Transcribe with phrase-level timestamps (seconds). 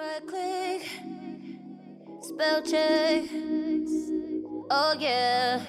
[0.00, 0.88] Right click,
[2.22, 3.24] spell check.
[4.70, 5.60] Oh yeah,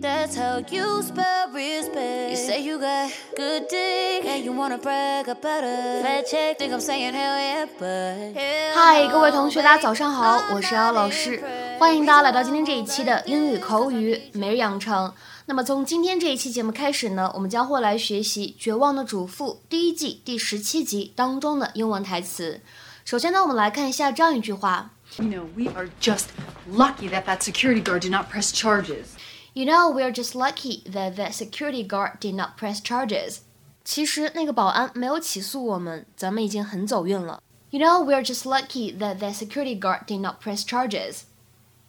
[0.00, 2.30] that's how you spell respect.
[2.30, 6.02] You say you got good dick and you wanna brag about it.
[6.02, 11.40] Fact check, think I'm saying hell yeah, but hell 嗨，no, 各位同学，大家早上好，我是姚老师
[11.78, 15.14] 欢迎大家来到今天这一期的英语口语每日养成。
[15.46, 22.60] 那么从今天这一期节目开始呢，我们将会来学习《绝望的主妇》第一季第十七集当中的英文台词。
[23.07, 26.27] 首先呢，我们来看一下这样一句话 You know, we are just
[26.67, 29.09] lucky that that security guard did not press charges.
[29.53, 33.39] You know, we're just lucky that that security guard did not press charges.
[33.83, 37.41] 其实那个保安没有起诉我们，咱们已经很走运了。
[37.69, 41.23] You know, we're just lucky that that security guard did not press charges.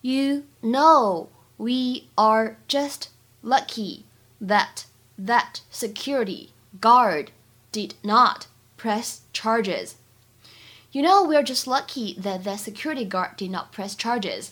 [0.02, 3.08] You know, we are just
[3.42, 4.04] lucky
[4.40, 4.84] that
[5.18, 7.28] that security guard
[7.72, 8.46] did not
[8.76, 9.92] press charges.
[10.91, 14.47] You know, we're just lucky that that security guard did not press charges.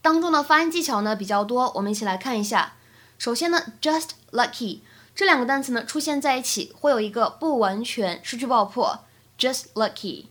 [0.00, 2.74] 当中的发音技巧呢比较多，我们一起来看一下。
[3.18, 4.78] 首先呢，just lucky
[5.12, 9.00] 这两个单词呢出现在一起，会有一个不完全失去爆破
[9.36, 10.26] ，just lucky。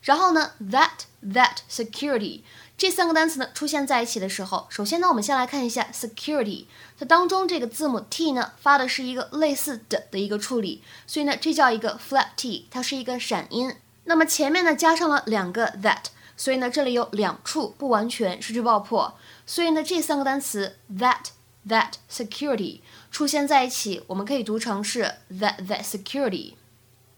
[0.00, 2.40] 然后呢，that that security
[2.78, 6.64] 这三个单词呢出现在一起的时候，首先呢，我们先来看一下 security，
[6.98, 13.74] 它当中这个字母 t 呢发的是一个类似的的一个处理，所以呢这叫一个 flap t，它是一个闪音。
[14.04, 16.04] 那么前面呢加上了两个 that，
[16.36, 19.16] 所以呢这里有两处不完全失去爆破，
[19.46, 21.26] 所以呢这三个单词 that
[21.66, 26.54] that security 出现在一起，我们可以读成是 that that security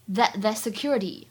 [0.09, 1.27] that that security。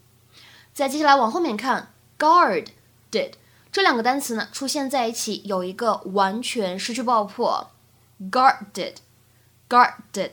[0.74, 2.66] 再接下来往后面看，guard
[3.10, 3.32] did
[3.72, 7.70] 这两个单词呢出现在一起，有一个完全失去爆破
[8.30, 8.96] ，guarded
[9.68, 10.32] guarded，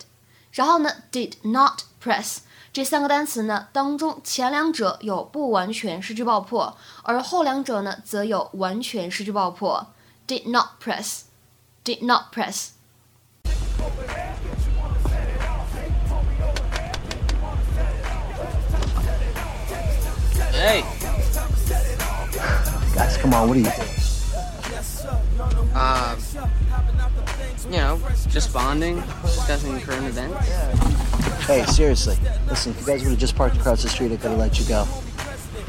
[0.51, 2.39] 然后呢 did not press
[2.72, 9.86] 这三个单词呢当中前两者有不完全失去爆破，而后两者呢则有完全失去爆破，
[10.26, 11.22] did not press
[11.84, 12.68] did not press。
[20.52, 20.82] Hey,
[22.94, 23.91] Guys, come on, what are you doing?
[27.73, 30.47] You know, just bonding, discussing current events.
[31.47, 32.15] Hey, seriously.
[32.47, 34.59] Listen, if you guys would have just parked across the street, I could have let
[34.59, 34.85] you go.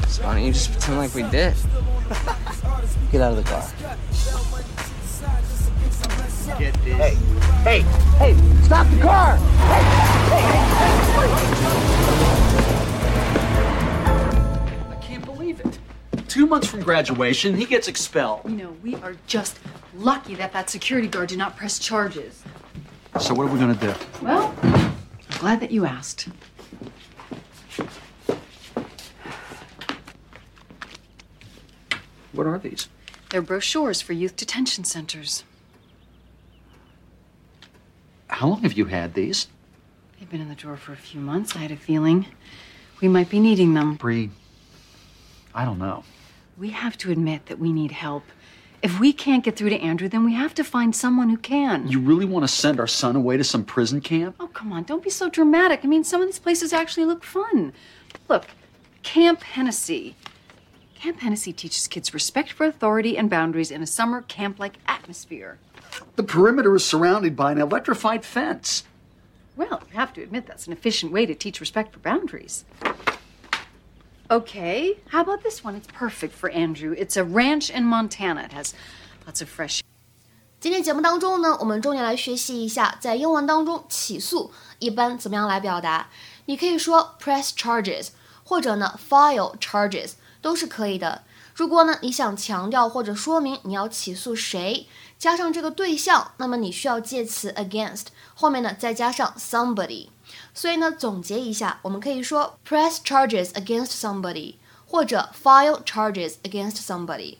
[0.07, 1.55] So why don't you just pretend like we did?
[3.11, 3.61] Get out of the car.
[6.57, 7.15] Hey,
[7.63, 7.81] hey,
[8.19, 9.39] hey, stop the car!
[14.91, 15.79] I can't believe it.
[16.27, 18.41] Two months from graduation, he gets expelled.
[18.45, 19.57] You know, we are just
[19.95, 22.43] lucky that that security guard did not press charges.
[23.19, 23.93] So what are we gonna do?
[24.21, 24.95] Well, I'm
[25.39, 26.27] glad that you asked.
[32.33, 32.89] What are these?
[33.29, 35.43] They're brochures for youth detention centers.
[38.27, 39.47] How long have you had these?
[40.19, 41.55] They've been in the drawer for a few months.
[41.55, 42.25] I had a feeling
[43.01, 43.95] we might be needing them.
[43.95, 44.29] Bree,
[45.53, 46.03] I don't know.
[46.57, 48.23] We have to admit that we need help.
[48.85, 51.87] If we can't get through to Andrew, then we have to find someone who can.
[51.87, 54.35] You really want to send our son away to some prison camp?
[54.39, 55.79] Oh, come on, don't be so dramatic.
[55.83, 57.73] I mean, some of these places actually look fun.
[58.29, 58.45] Look,
[59.01, 60.15] Camp Hennessy.
[60.93, 65.57] Camp Hennessy teaches kids respect for authority and boundaries in a summer camp like atmosphere.
[66.15, 68.83] The perimeter is surrounded by an electrified fence.
[69.55, 72.65] Well, you have to admit that's an efficient way to teach respect for boundaries.
[74.28, 75.74] Okay, how about this one?
[75.74, 76.92] It's perfect for Andrew.
[76.92, 78.48] It's a ranch in Montana.
[78.48, 78.72] It has
[79.26, 79.80] lots of fresh
[80.60, 86.08] 今天节目当中呢，我们重点来学习一下，在英文当中起诉一般怎么样来表达。
[86.44, 88.08] 你可以说 press charges，
[88.44, 90.12] 或者呢 file charges
[90.42, 91.22] 都是可以的。
[91.55, 100.09] 如果呢你想强调或者说明你要起诉谁，加上这个对象，那么你需要介词 against 后面呢再加上 somebody。
[100.53, 104.55] 所以呢总结一下，我们可以说 press charges against somebody，
[104.85, 107.37] 或者 file charges against somebody。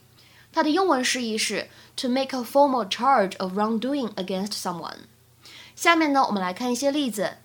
[0.50, 5.00] 它的英文释义是 to make a formal charge of wrongdoing against someone。
[5.74, 7.36] 下面呢，我们来看一些例子。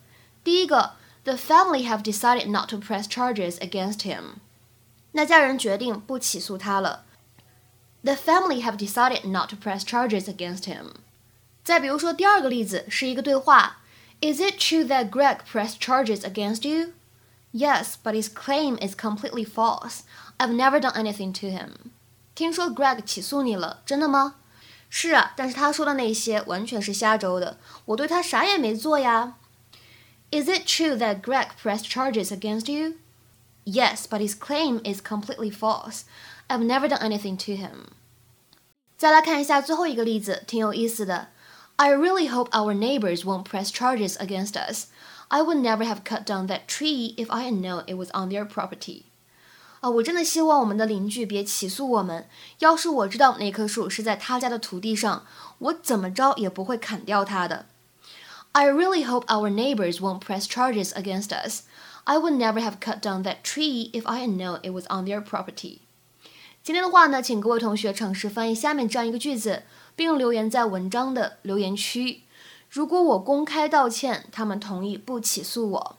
[0.45, 0.91] 第一个
[1.25, 4.35] ，The family have decided not to press charges against him。
[5.12, 7.04] 那家人决定不起诉他了。
[8.02, 10.92] The family have decided not to press charges against him。
[11.64, 13.78] 再比如说第二个例子是一个对话：
[14.20, 16.92] Is it true that Greg pressed charges against you?
[17.52, 20.00] Yes, but his claim is completely false.
[20.38, 21.90] I've never done anything to him.
[22.34, 24.36] 听说 Greg 起诉你了，真的吗？
[24.88, 29.34] 是啊，但是他说的那些完全是瞎诌的，我对他啥也没做呀。
[30.30, 32.94] Is it true that Greg pressed charges against you?
[33.64, 36.04] Yes, but his claim is completely false.
[36.48, 37.88] I've never done anything to him.
[38.96, 41.28] 再来看一下最后一个例子，挺有意思的。
[41.76, 44.86] I really hope our neighbors won't press charges against us.
[45.28, 48.30] I would never have cut down that tree if I had known it was on
[48.30, 49.02] their property.
[49.80, 52.28] 啊，我真的希望我们的邻居别起诉我们。
[52.60, 55.26] 要是我知道那棵树是在他家的土地上，
[55.58, 57.66] 我怎么着也不会砍掉它的。
[58.52, 61.64] I really hope our neighbors won't press charges against us.
[62.05, 65.05] I would never have cut down that tree if I had known it was on
[65.05, 65.79] their property.
[66.63, 69.63] 今天的话呢，请各位同学尝试翻译下面这样一个句子，
[69.95, 72.23] 并留言在文章的留言区。
[72.69, 75.97] 如果我公开道歉，他们同意不起诉我。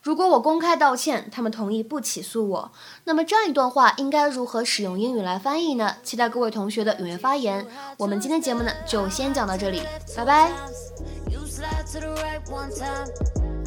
[0.00, 2.72] 如果我公开道歉，他们同意不起诉我，
[3.04, 5.96] 那么这样一段话应该如何使用英语来翻译呢？
[6.02, 7.66] 期待各位同学的踊跃发言。
[7.98, 9.82] 我们今天节目呢就先讲到这里，
[10.16, 10.50] 拜拜。